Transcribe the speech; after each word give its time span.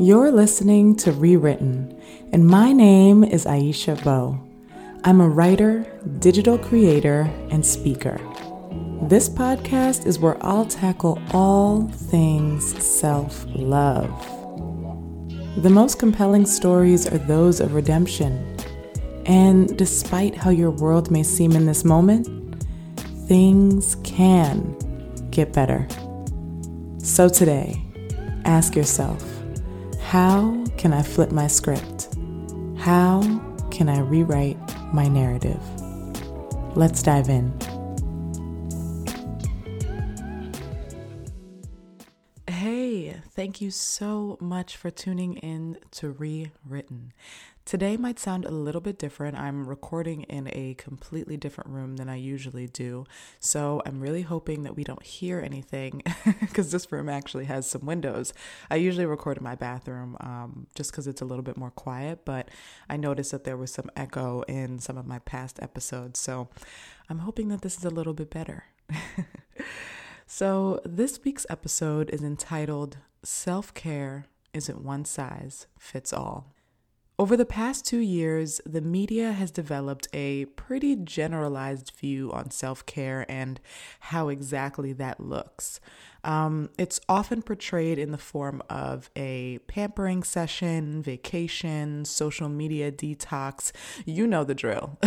You're 0.00 0.32
listening 0.32 0.96
to 0.96 1.12
Rewritten, 1.12 1.94
and 2.32 2.46
my 2.46 2.72
name 2.72 3.22
is 3.22 3.44
Aisha 3.44 4.02
Beau. 4.02 4.40
I'm 5.04 5.20
a 5.20 5.28
writer, 5.28 5.84
digital 6.20 6.56
creator, 6.56 7.30
and 7.50 7.66
speaker. 7.66 8.18
This 9.02 9.28
podcast 9.28 10.06
is 10.06 10.18
where 10.18 10.38
I'll 10.40 10.64
tackle 10.64 11.20
all 11.34 11.86
things 11.88 12.82
self 12.82 13.44
love. 13.48 14.08
The 15.62 15.68
most 15.68 15.98
compelling 15.98 16.46
stories 16.46 17.06
are 17.06 17.18
those 17.18 17.60
of 17.60 17.74
redemption. 17.74 18.56
And 19.26 19.76
despite 19.76 20.34
how 20.34 20.48
your 20.48 20.70
world 20.70 21.10
may 21.10 21.22
seem 21.22 21.52
in 21.52 21.66
this 21.66 21.84
moment, 21.84 22.26
things 23.28 23.96
can 23.96 24.78
get 25.30 25.52
better. 25.52 25.86
So 26.96 27.28
today, 27.28 27.84
ask 28.46 28.74
yourself 28.74 29.29
how 30.10 30.64
can 30.76 30.92
I 30.92 31.02
flip 31.02 31.30
my 31.30 31.46
script? 31.46 32.08
How 32.76 33.22
can 33.70 33.88
I 33.88 34.00
rewrite 34.00 34.58
my 34.92 35.06
narrative? 35.06 35.62
Let's 36.74 37.00
dive 37.00 37.28
in. 37.28 37.56
Thank 43.40 43.62
you 43.62 43.70
so 43.70 44.36
much 44.38 44.76
for 44.76 44.90
tuning 44.90 45.38
in 45.38 45.78
to 45.90 46.10
Rewritten. 46.10 47.14
Today 47.64 47.96
might 47.96 48.18
sound 48.18 48.44
a 48.44 48.50
little 48.50 48.82
bit 48.82 48.98
different. 48.98 49.38
I'm 49.38 49.66
recording 49.66 50.24
in 50.24 50.50
a 50.52 50.74
completely 50.74 51.38
different 51.38 51.70
room 51.70 51.96
than 51.96 52.10
I 52.10 52.16
usually 52.16 52.66
do. 52.66 53.06
So 53.38 53.80
I'm 53.86 53.98
really 53.98 54.20
hoping 54.20 54.64
that 54.64 54.76
we 54.76 54.84
don't 54.84 55.02
hear 55.02 55.40
anything 55.40 56.02
because 56.40 56.70
this 56.70 56.92
room 56.92 57.08
actually 57.08 57.46
has 57.46 57.66
some 57.66 57.86
windows. 57.86 58.34
I 58.70 58.76
usually 58.76 59.06
record 59.06 59.38
in 59.38 59.42
my 59.42 59.54
bathroom 59.54 60.18
um, 60.20 60.66
just 60.74 60.90
because 60.90 61.06
it's 61.06 61.22
a 61.22 61.24
little 61.24 61.42
bit 61.42 61.56
more 61.56 61.70
quiet, 61.70 62.26
but 62.26 62.50
I 62.90 62.98
noticed 62.98 63.30
that 63.30 63.44
there 63.44 63.56
was 63.56 63.72
some 63.72 63.90
echo 63.96 64.42
in 64.48 64.80
some 64.80 64.98
of 64.98 65.06
my 65.06 65.20
past 65.20 65.58
episodes. 65.62 66.20
So 66.20 66.50
I'm 67.08 67.20
hoping 67.20 67.48
that 67.48 67.62
this 67.62 67.78
is 67.78 67.86
a 67.86 67.90
little 67.90 68.12
bit 68.12 68.28
better. 68.28 68.64
so 70.32 70.78
this 70.84 71.18
week's 71.24 71.44
episode 71.50 72.08
is 72.10 72.22
entitled 72.22 72.98
Self 73.24 73.74
Care 73.74 74.26
Isn't 74.54 74.84
One 74.84 75.04
Size 75.04 75.66
Fits 75.76 76.12
All. 76.12 76.54
Over 77.20 77.36
the 77.36 77.44
past 77.44 77.84
two 77.84 77.98
years, 77.98 78.62
the 78.64 78.80
media 78.80 79.32
has 79.32 79.50
developed 79.50 80.08
a 80.14 80.46
pretty 80.56 80.96
generalized 80.96 81.92
view 82.00 82.32
on 82.32 82.50
self 82.50 82.86
care 82.86 83.26
and 83.28 83.60
how 84.00 84.30
exactly 84.30 84.94
that 84.94 85.20
looks. 85.20 85.80
Um, 86.24 86.70
it's 86.78 86.98
often 87.10 87.42
portrayed 87.42 87.98
in 87.98 88.10
the 88.10 88.16
form 88.16 88.62
of 88.70 89.10
a 89.16 89.58
pampering 89.68 90.22
session, 90.22 91.02
vacation, 91.02 92.06
social 92.06 92.48
media 92.48 92.90
detox. 92.90 93.70
You 94.06 94.26
know 94.26 94.42
the 94.42 94.54
drill. 94.54 94.98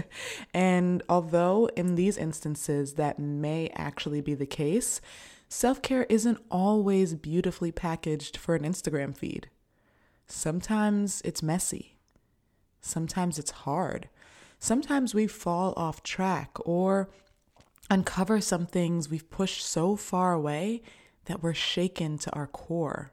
and 0.54 1.02
although 1.06 1.66
in 1.76 1.96
these 1.96 2.16
instances 2.16 2.94
that 2.94 3.18
may 3.18 3.68
actually 3.74 4.22
be 4.22 4.32
the 4.32 4.46
case, 4.46 5.02
self 5.50 5.82
care 5.82 6.04
isn't 6.04 6.42
always 6.50 7.14
beautifully 7.14 7.72
packaged 7.72 8.38
for 8.38 8.54
an 8.54 8.62
Instagram 8.62 9.14
feed. 9.14 9.50
Sometimes 10.28 11.22
it's 11.24 11.42
messy. 11.42 11.96
Sometimes 12.80 13.38
it's 13.38 13.50
hard. 13.50 14.08
Sometimes 14.58 15.14
we 15.14 15.26
fall 15.26 15.72
off 15.76 16.02
track 16.02 16.56
or 16.64 17.08
uncover 17.90 18.40
some 18.40 18.66
things 18.66 19.08
we've 19.08 19.30
pushed 19.30 19.64
so 19.64 19.96
far 19.96 20.32
away 20.32 20.82
that 21.24 21.42
we're 21.42 21.54
shaken 21.54 22.18
to 22.18 22.30
our 22.32 22.46
core. 22.46 23.12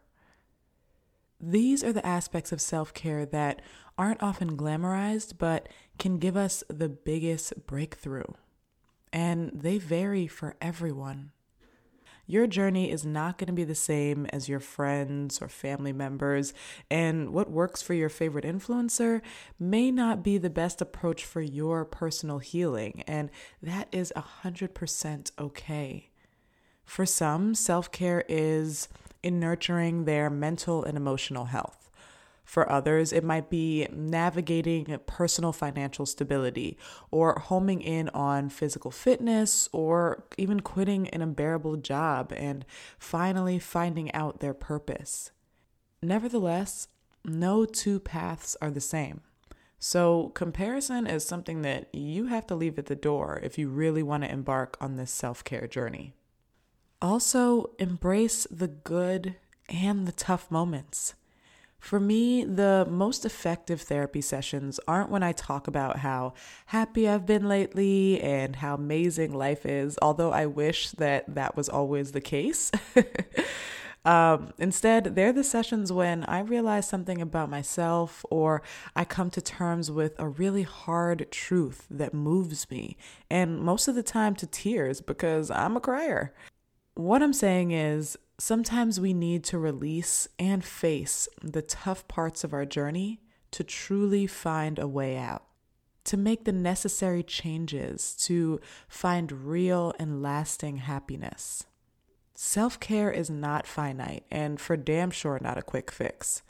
These 1.39 1.83
are 1.83 1.93
the 1.93 2.05
aspects 2.05 2.51
of 2.51 2.61
self 2.61 2.93
care 2.93 3.25
that 3.25 3.61
aren't 3.97 4.23
often 4.23 4.57
glamorized, 4.57 5.37
but 5.37 5.69
can 5.97 6.17
give 6.17 6.35
us 6.35 6.63
the 6.69 6.89
biggest 6.89 7.65
breakthrough. 7.65 8.33
And 9.13 9.51
they 9.53 9.77
vary 9.77 10.27
for 10.27 10.55
everyone. 10.61 11.31
Your 12.27 12.47
journey 12.47 12.89
is 12.89 13.05
not 13.05 13.37
going 13.37 13.47
to 13.47 13.53
be 13.53 13.63
the 13.63 13.75
same 13.75 14.25
as 14.27 14.49
your 14.49 14.59
friends 14.59 15.41
or 15.41 15.47
family 15.47 15.93
members, 15.93 16.53
and 16.89 17.31
what 17.31 17.51
works 17.51 17.81
for 17.81 17.93
your 17.93 18.09
favorite 18.09 18.45
influencer 18.45 19.21
may 19.59 19.91
not 19.91 20.23
be 20.23 20.37
the 20.37 20.49
best 20.49 20.81
approach 20.81 21.23
for 21.23 21.41
your 21.41 21.85
personal 21.85 22.39
healing, 22.39 23.03
and 23.07 23.29
that 23.61 23.87
is 23.91 24.11
100% 24.15 25.31
okay. 25.39 26.09
For 26.83 27.05
some, 27.05 27.55
self 27.55 27.91
care 27.91 28.23
is 28.27 28.87
in 29.21 29.39
nurturing 29.39 30.05
their 30.05 30.29
mental 30.29 30.83
and 30.83 30.97
emotional 30.97 31.45
health. 31.45 31.84
For 32.45 32.71
others, 32.71 33.11
it 33.11 33.23
might 33.23 33.49
be 33.49 33.87
navigating 33.91 34.97
personal 35.07 35.51
financial 35.51 36.05
stability 36.05 36.77
or 37.09 37.39
homing 37.39 37.81
in 37.81 38.07
on 38.09 38.49
physical 38.49 38.91
fitness 38.91 39.67
or 39.73 40.23
even 40.37 40.59
quitting 40.59 41.09
an 41.09 41.23
unbearable 41.23 41.77
job 41.77 42.31
and 42.35 42.63
finally 42.99 43.57
finding 43.57 44.13
out 44.13 44.39
their 44.39 44.53
purpose. 44.53 45.31
Nevertheless, 46.03 46.87
no 47.25 47.65
two 47.65 47.99
paths 47.99 48.55
are 48.61 48.71
the 48.71 48.79
same. 48.79 49.21
So, 49.79 50.29
comparison 50.29 51.05
is 51.05 51.25
something 51.25 51.63
that 51.63 51.93
you 51.93 52.27
have 52.27 52.47
to 52.47 52.55
leave 52.55 52.79
at 52.79 52.85
the 52.85 52.95
door 52.95 53.39
if 53.43 53.57
you 53.57 53.69
really 53.69 54.03
want 54.03 54.23
to 54.23 54.31
embark 54.31 54.77
on 54.79 54.95
this 54.95 55.11
self 55.11 55.43
care 55.43 55.67
journey. 55.67 56.13
Also, 57.01 57.71
embrace 57.77 58.47
the 58.49 58.67
good 58.67 59.35
and 59.67 60.07
the 60.07 60.11
tough 60.11 60.49
moments. 60.49 61.15
For 61.85 61.99
me, 61.99 62.43
the 62.43 62.87
most 62.89 63.27
effective 63.27 63.79
therapy 63.79 64.19
sessions 64.19 64.79
aren't 64.87 65.11
when 65.11 65.21
I 65.21 65.33
talk 65.33 65.67
about 65.67 65.99
how 65.99 66.33
happy 66.65 67.07
I've 67.07 67.27
been 67.27 67.47
lately 67.47 68.19
and 68.21 68.55
how 68.55 68.73
amazing 68.73 69.35
life 69.35 69.67
is, 69.67 69.95
although 70.01 70.31
I 70.31 70.47
wish 70.47 70.89
that 70.93 71.35
that 71.35 71.55
was 71.55 71.69
always 71.69 72.11
the 72.11 72.21
case. 72.21 72.71
um, 74.05 74.51
instead, 74.57 75.13
they're 75.13 75.31
the 75.31 75.43
sessions 75.43 75.93
when 75.93 76.23
I 76.23 76.39
realize 76.39 76.89
something 76.89 77.21
about 77.21 77.51
myself 77.51 78.25
or 78.31 78.63
I 78.95 79.05
come 79.05 79.29
to 79.29 79.39
terms 79.39 79.91
with 79.91 80.15
a 80.17 80.27
really 80.27 80.63
hard 80.63 81.27
truth 81.29 81.85
that 81.91 82.15
moves 82.15 82.67
me, 82.71 82.97
and 83.29 83.59
most 83.59 83.87
of 83.87 83.93
the 83.93 84.01
time 84.01 84.33
to 84.37 84.47
tears 84.47 85.01
because 85.01 85.51
I'm 85.51 85.77
a 85.77 85.79
crier. 85.79 86.33
What 86.95 87.21
I'm 87.21 87.33
saying 87.33 87.71
is, 87.71 88.17
Sometimes 88.37 88.99
we 88.99 89.13
need 89.13 89.45
to 89.45 89.57
release 89.57 90.27
and 90.37 90.63
face 90.63 91.29
the 91.41 91.61
tough 91.61 92.05
parts 92.09 92.43
of 92.43 92.53
our 92.53 92.65
journey 92.65 93.21
to 93.51 93.63
truly 93.63 94.27
find 94.27 94.77
a 94.77 94.89
way 94.89 95.15
out, 95.15 95.45
to 96.03 96.17
make 96.17 96.43
the 96.43 96.51
necessary 96.51 97.23
changes 97.23 98.13
to 98.25 98.59
find 98.89 99.47
real 99.47 99.93
and 99.97 100.21
lasting 100.21 100.77
happiness. 100.77 101.63
Self 102.33 102.77
care 102.81 103.09
is 103.09 103.29
not 103.29 103.65
finite 103.65 104.25
and 104.29 104.59
for 104.59 104.75
damn 104.75 105.11
sure 105.11 105.39
not 105.41 105.57
a 105.57 105.61
quick 105.63 105.91
fix. 105.91 106.41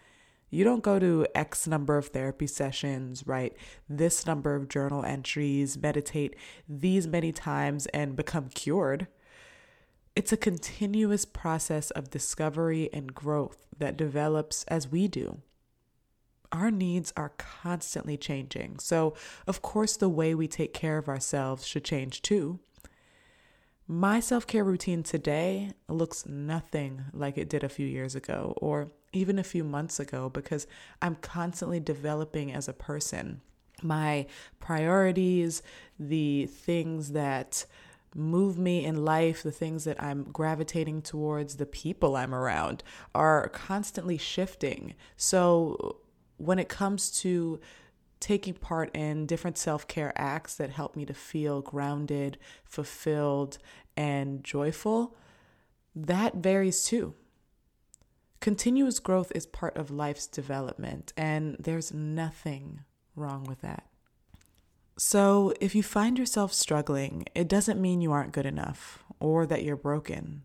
You 0.50 0.64
don't 0.64 0.82
go 0.82 0.98
to 0.98 1.28
X 1.36 1.68
number 1.68 2.00
of 2.00 2.08
therapy 2.08 2.48
sessions, 2.48 3.28
write 3.28 3.56
this 3.88 4.26
number 4.26 4.56
of 4.56 4.70
journal 4.70 5.06
entries, 5.06 5.78
meditate 5.78 6.36
these 6.68 7.06
many 7.06 7.32
times, 7.32 7.86
and 7.88 8.16
become 8.16 8.50
cured. 8.50 9.06
It's 10.16 10.32
a 10.32 10.38
continuous 10.38 11.26
process 11.26 11.92
of 11.92 12.10
discovery 12.10 12.90
and 12.94 13.14
growth 13.14 13.68
that 13.78 13.98
develops 13.98 14.64
as 14.66 14.88
we 14.88 15.10
do. 15.10 15.42
Our 16.54 16.72
needs 16.72 17.12
are 17.18 17.34
constantly 17.38 18.16
changing, 18.16 18.80
so 18.80 19.14
of 19.46 19.62
course, 19.62 19.98
the 19.98 20.08
way 20.08 20.34
we 20.34 20.48
take 20.48 20.74
care 20.74 20.98
of 20.98 21.10
ourselves 21.10 21.68
should 21.68 21.84
change 21.84 22.22
too. 22.22 22.60
My 23.90 24.22
self 24.22 24.48
care 24.48 24.64
routine 24.64 25.04
today 25.04 25.72
looks 25.90 26.26
nothing 26.26 27.04
like 27.12 27.38
it 27.38 27.50
did 27.50 27.66
a 27.66 27.70
few 27.70 27.86
years 27.86 28.16
ago 28.16 28.54
or 28.58 28.92
even 29.12 29.38
a 29.38 29.44
few 29.44 29.66
months 29.66 30.00
ago 30.00 30.30
because 30.30 30.66
I'm 31.02 31.16
constantly 31.16 31.82
developing 31.82 32.54
as 32.54 32.70
a 32.70 32.74
person. 32.74 33.42
My 33.84 34.28
priorities, 34.62 35.62
the 36.00 36.46
things 36.46 37.12
that 37.12 37.66
move 38.16 38.58
me 38.58 38.86
in 38.86 39.04
life, 39.04 39.44
the 39.44 39.52
things 39.52 39.84
that 39.84 40.02
I'm 40.02 40.24
gravitating 40.24 41.02
towards, 41.02 41.58
the 41.58 41.66
people 41.66 42.16
I'm 42.16 42.34
around 42.34 42.82
are 43.14 43.50
constantly 43.50 44.18
shifting. 44.18 44.96
So 45.18 45.98
when 46.38 46.58
it 46.58 46.70
comes 46.70 47.12
to 47.22 47.60
taking 48.20 48.54
part 48.54 48.96
in 48.96 49.26
different 49.26 49.58
self 49.58 49.88
care 49.88 50.14
acts 50.16 50.56
that 50.56 50.70
help 50.72 50.96
me 50.96 51.06
to 51.06 51.14
feel 51.14 51.62
grounded, 51.62 52.38
fulfilled, 52.64 53.58
and 53.98 54.44
joyful, 54.44 55.16
that 55.94 56.36
varies 56.36 56.84
too. 56.84 57.14
Continuous 58.40 59.00
growth 59.00 59.32
is 59.36 59.46
part 59.46 59.76
of 59.78 59.92
life's 59.92 60.28
development, 60.28 61.14
and 61.18 61.58
there's 61.60 61.94
nothing 61.94 62.82
wrong 63.16 63.44
with 63.44 63.62
that. 63.62 63.86
So, 64.98 65.54
if 65.60 65.76
you 65.76 65.84
find 65.84 66.18
yourself 66.18 66.54
struggling, 66.54 67.26
it 67.36 67.50
doesn't 67.50 67.82
mean 67.82 68.00
you 68.00 68.14
aren't 68.14 68.32
good 68.32 68.46
enough 68.46 69.04
or 69.20 69.46
that 69.46 69.64
you're 69.64 69.76
broken. 69.76 70.44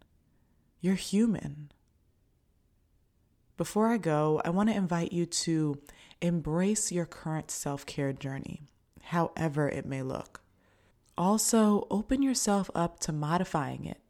You're 0.80 0.94
human. 0.96 1.70
Before 3.56 3.88
I 3.88 3.96
go, 3.98 4.40
I 4.44 4.50
want 4.50 4.68
to 4.68 4.74
invite 4.74 5.12
you 5.12 5.26
to 5.26 5.80
embrace 6.20 6.90
your 6.90 7.06
current 7.06 7.50
self 7.50 7.86
care 7.86 8.12
journey, 8.12 8.62
however 9.02 9.68
it 9.68 9.86
may 9.86 10.02
look. 10.02 10.40
Also, 11.16 11.86
open 11.90 12.22
yourself 12.22 12.70
up 12.74 12.98
to 13.00 13.12
modifying 13.12 13.84
it 13.84 14.00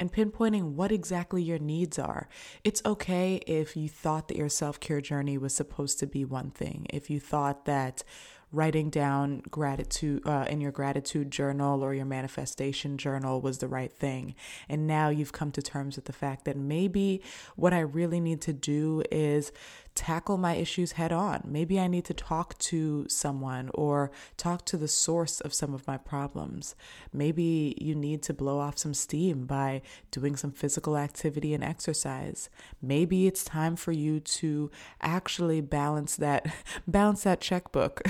and 0.00 0.12
pinpointing 0.12 0.72
what 0.72 0.92
exactly 0.92 1.42
your 1.42 1.58
needs 1.58 1.98
are. 1.98 2.28
It's 2.64 2.82
okay 2.84 3.36
if 3.46 3.76
you 3.76 3.88
thought 3.88 4.28
that 4.28 4.36
your 4.36 4.48
self 4.48 4.80
care 4.80 5.00
journey 5.00 5.38
was 5.38 5.54
supposed 5.54 5.98
to 6.00 6.06
be 6.06 6.24
one 6.24 6.50
thing, 6.50 6.86
if 6.90 7.08
you 7.08 7.20
thought 7.20 7.64
that 7.64 8.02
writing 8.50 8.88
down 8.90 9.42
gratitude 9.50 10.26
uh, 10.26 10.46
in 10.48 10.60
your 10.60 10.72
gratitude 10.72 11.30
journal 11.30 11.82
or 11.82 11.92
your 11.94 12.06
manifestation 12.06 12.96
journal 12.96 13.40
was 13.40 13.58
the 13.58 13.68
right 13.68 13.92
thing. 13.92 14.34
And 14.68 14.86
now 14.86 15.08
you've 15.10 15.32
come 15.32 15.52
to 15.52 15.62
terms 15.62 15.96
with 15.96 16.06
the 16.06 16.12
fact 16.12 16.44
that 16.46 16.56
maybe 16.56 17.22
what 17.56 17.74
I 17.74 17.80
really 17.80 18.20
need 18.20 18.40
to 18.42 18.52
do 18.52 19.02
is 19.10 19.52
tackle 19.98 20.38
my 20.38 20.54
issues 20.54 20.92
head 20.92 21.10
on. 21.10 21.42
Maybe 21.44 21.80
I 21.80 21.88
need 21.88 22.04
to 22.04 22.14
talk 22.14 22.56
to 22.58 23.08
someone 23.08 23.68
or 23.74 24.12
talk 24.36 24.64
to 24.66 24.76
the 24.76 24.86
source 24.86 25.40
of 25.40 25.52
some 25.52 25.74
of 25.74 25.88
my 25.88 25.96
problems. 25.96 26.76
Maybe 27.12 27.74
you 27.80 27.96
need 27.96 28.22
to 28.22 28.32
blow 28.32 28.60
off 28.60 28.78
some 28.78 28.94
steam 28.94 29.44
by 29.44 29.82
doing 30.12 30.36
some 30.36 30.52
physical 30.52 30.96
activity 30.96 31.52
and 31.52 31.64
exercise. 31.64 32.48
Maybe 32.80 33.26
it's 33.26 33.42
time 33.42 33.74
for 33.74 33.90
you 33.90 34.20
to 34.20 34.70
actually 35.02 35.60
balance 35.62 36.14
that 36.16 36.46
balance 36.86 37.24
that 37.24 37.40
checkbook. 37.40 38.00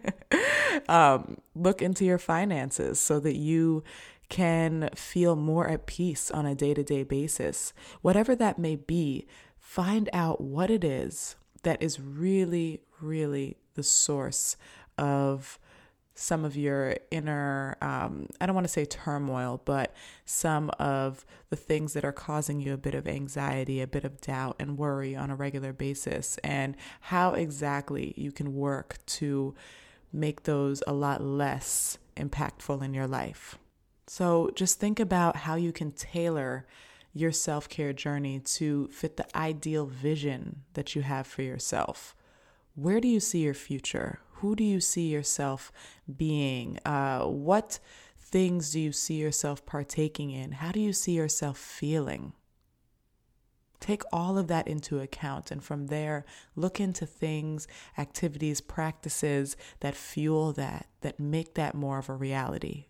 um, 0.88 1.38
look 1.54 1.80
into 1.80 2.04
your 2.04 2.18
finances 2.18 3.00
so 3.00 3.18
that 3.20 3.36
you 3.36 3.82
can 4.28 4.90
feel 4.94 5.34
more 5.34 5.66
at 5.66 5.86
peace 5.86 6.30
on 6.30 6.44
a 6.44 6.54
day 6.54 6.74
to 6.74 6.82
day 6.82 7.04
basis. 7.04 7.72
Whatever 8.02 8.36
that 8.36 8.58
may 8.58 8.76
be, 8.76 9.26
find 9.66 10.08
out 10.12 10.40
what 10.40 10.70
it 10.70 10.84
is 10.84 11.34
that 11.64 11.82
is 11.82 11.98
really, 11.98 12.80
really 13.00 13.56
the 13.74 13.82
source 13.82 14.56
of 14.96 15.58
some 16.14 16.44
of 16.44 16.56
your 16.56 16.96
inner, 17.10 17.76
um, 17.82 18.28
I 18.40 18.46
don't 18.46 18.54
want 18.54 18.66
to 18.66 18.72
say 18.72 18.84
turmoil, 18.84 19.60
but 19.64 19.92
some 20.24 20.70
of 20.78 21.26
the 21.50 21.56
things 21.56 21.94
that 21.94 22.04
are 22.04 22.12
causing 22.12 22.60
you 22.60 22.74
a 22.74 22.78
bit 22.78 22.94
of 22.94 23.08
anxiety, 23.08 23.82
a 23.82 23.88
bit 23.88 24.04
of 24.04 24.20
doubt 24.20 24.54
and 24.60 24.78
worry 24.78 25.16
on 25.16 25.30
a 25.30 25.36
regular 25.36 25.72
basis, 25.72 26.38
and 26.44 26.76
how 27.00 27.32
exactly 27.32 28.14
you 28.16 28.30
can 28.30 28.54
work 28.54 28.98
to 29.06 29.52
make 30.12 30.44
those 30.44 30.80
a 30.86 30.92
lot 30.92 31.20
less 31.20 31.98
impactful 32.16 32.82
in 32.84 32.94
your 32.94 33.08
life. 33.08 33.58
So 34.06 34.52
just 34.54 34.78
think 34.78 35.00
about 35.00 35.36
how 35.36 35.56
you 35.56 35.72
can 35.72 35.90
tailor 35.90 36.66
your 37.16 37.32
self 37.32 37.68
care 37.68 37.94
journey 37.94 38.38
to 38.40 38.88
fit 38.88 39.16
the 39.16 39.36
ideal 39.36 39.86
vision 39.86 40.62
that 40.74 40.94
you 40.94 41.00
have 41.00 41.26
for 41.26 41.42
yourself. 41.42 42.14
Where 42.74 43.00
do 43.00 43.08
you 43.08 43.20
see 43.20 43.38
your 43.38 43.54
future? 43.54 44.20
Who 44.40 44.54
do 44.54 44.62
you 44.62 44.80
see 44.80 45.08
yourself 45.08 45.72
being? 46.14 46.78
Uh, 46.84 47.24
what 47.24 47.78
things 48.20 48.72
do 48.72 48.80
you 48.80 48.92
see 48.92 49.14
yourself 49.14 49.64
partaking 49.64 50.30
in? 50.30 50.52
How 50.52 50.72
do 50.72 50.80
you 50.80 50.92
see 50.92 51.12
yourself 51.12 51.56
feeling? 51.56 52.34
Take 53.80 54.02
all 54.12 54.36
of 54.36 54.48
that 54.48 54.68
into 54.68 55.00
account, 55.00 55.50
and 55.50 55.62
from 55.64 55.86
there, 55.86 56.24
look 56.54 56.80
into 56.80 57.06
things, 57.06 57.66
activities, 57.96 58.60
practices 58.60 59.56
that 59.80 59.94
fuel 59.94 60.52
that, 60.52 60.86
that 61.00 61.18
make 61.18 61.54
that 61.54 61.74
more 61.74 61.98
of 61.98 62.08
a 62.10 62.14
reality. 62.14 62.86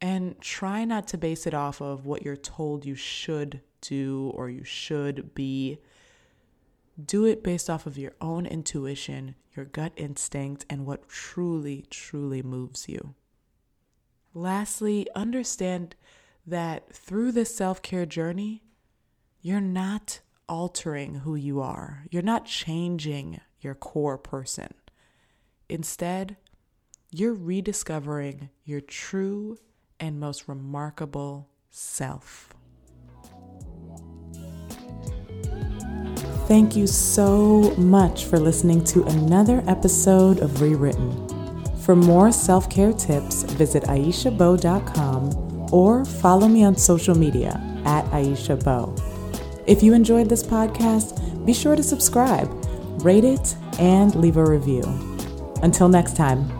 And 0.00 0.40
try 0.40 0.84
not 0.84 1.08
to 1.08 1.18
base 1.18 1.46
it 1.46 1.54
off 1.54 1.80
of 1.80 2.06
what 2.06 2.22
you're 2.22 2.36
told 2.36 2.84
you 2.84 2.94
should 2.94 3.60
do 3.80 4.32
or 4.34 4.48
you 4.48 4.64
should 4.64 5.34
be. 5.34 5.78
Do 7.04 7.24
it 7.24 7.42
based 7.42 7.68
off 7.68 7.86
of 7.86 7.98
your 7.98 8.12
own 8.20 8.46
intuition, 8.46 9.34
your 9.54 9.64
gut 9.64 9.92
instinct, 9.96 10.64
and 10.68 10.86
what 10.86 11.08
truly, 11.08 11.84
truly 11.90 12.42
moves 12.42 12.88
you. 12.88 13.14
Lastly, 14.34 15.06
understand 15.14 15.96
that 16.46 16.92
through 16.92 17.32
this 17.32 17.54
self 17.54 17.82
care 17.82 18.06
journey, 18.06 18.62
you're 19.40 19.60
not 19.60 20.20
altering 20.48 21.16
who 21.16 21.34
you 21.34 21.60
are, 21.60 22.04
you're 22.10 22.22
not 22.22 22.46
changing 22.46 23.40
your 23.60 23.74
core 23.74 24.18
person. 24.18 24.72
Instead, 25.68 26.36
you're 27.10 27.34
rediscovering 27.34 28.48
your 28.64 28.80
true 28.80 29.58
and 30.00 30.18
most 30.18 30.48
remarkable 30.48 31.48
self. 31.70 32.54
Thank 36.46 36.74
you 36.76 36.86
so 36.86 37.74
much 37.76 38.24
for 38.24 38.38
listening 38.38 38.82
to 38.84 39.04
another 39.04 39.62
episode 39.66 40.40
of 40.40 40.62
Rewritten. 40.62 41.28
For 41.80 41.94
more 41.94 42.32
self 42.32 42.70
care 42.70 42.92
tips, 42.92 43.42
visit 43.42 43.82
aishabeau.com 43.84 45.68
or 45.72 46.04
follow 46.04 46.48
me 46.48 46.64
on 46.64 46.76
social 46.76 47.14
media 47.14 47.60
at 47.84 48.04
Aisha 48.06 48.62
Beau. 48.62 48.94
If 49.66 49.82
you 49.82 49.92
enjoyed 49.92 50.30
this 50.30 50.42
podcast, 50.42 51.44
be 51.44 51.52
sure 51.52 51.76
to 51.76 51.82
subscribe, 51.82 52.48
rate 53.04 53.24
it, 53.24 53.54
and 53.78 54.14
leave 54.14 54.38
a 54.38 54.44
review. 54.44 54.82
Until 55.62 55.88
next 55.88 56.16
time. 56.16 56.57